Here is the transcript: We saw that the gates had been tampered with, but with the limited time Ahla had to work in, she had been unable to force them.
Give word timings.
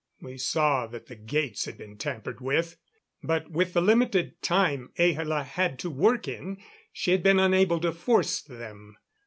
We 0.19 0.39
saw 0.39 0.87
that 0.87 1.05
the 1.05 1.15
gates 1.15 1.65
had 1.65 1.77
been 1.77 1.95
tampered 1.95 2.41
with, 2.41 2.75
but 3.21 3.51
with 3.51 3.73
the 3.73 3.81
limited 3.81 4.41
time 4.41 4.89
Ahla 4.97 5.43
had 5.45 5.77
to 5.77 5.91
work 5.91 6.27
in, 6.27 6.57
she 6.91 7.11
had 7.11 7.21
been 7.21 7.37
unable 7.37 7.79
to 7.81 7.91
force 7.91 8.41
them. 8.41 8.97